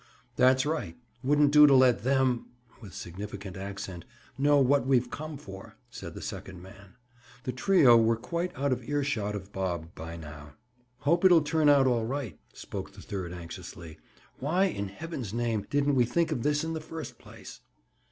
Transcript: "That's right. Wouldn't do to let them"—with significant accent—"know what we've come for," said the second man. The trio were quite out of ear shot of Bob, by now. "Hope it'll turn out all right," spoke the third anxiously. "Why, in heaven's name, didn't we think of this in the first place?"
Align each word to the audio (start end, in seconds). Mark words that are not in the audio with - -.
"That's 0.35 0.65
right. 0.65 0.97
Wouldn't 1.23 1.51
do 1.51 1.67
to 1.67 1.75
let 1.75 2.01
them"—with 2.01 2.91
significant 2.91 3.55
accent—"know 3.55 4.57
what 4.57 4.87
we've 4.87 5.11
come 5.11 5.37
for," 5.37 5.75
said 5.91 6.15
the 6.15 6.23
second 6.23 6.59
man. 6.59 6.95
The 7.43 7.51
trio 7.51 7.95
were 7.95 8.15
quite 8.15 8.51
out 8.57 8.71
of 8.71 8.83
ear 8.89 9.03
shot 9.03 9.35
of 9.35 9.51
Bob, 9.51 9.93
by 9.93 10.17
now. 10.17 10.55
"Hope 11.01 11.23
it'll 11.23 11.43
turn 11.43 11.69
out 11.69 11.85
all 11.85 12.07
right," 12.07 12.39
spoke 12.51 12.93
the 12.93 13.01
third 13.03 13.31
anxiously. 13.31 13.99
"Why, 14.39 14.63
in 14.65 14.87
heaven's 14.87 15.35
name, 15.35 15.67
didn't 15.69 15.93
we 15.93 16.05
think 16.05 16.31
of 16.31 16.41
this 16.41 16.63
in 16.63 16.73
the 16.73 16.81
first 16.81 17.19
place?" 17.19 17.61